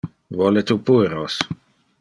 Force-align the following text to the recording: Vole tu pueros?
Vole 0.39 0.63
tu 0.71 0.79
pueros? 0.89 1.37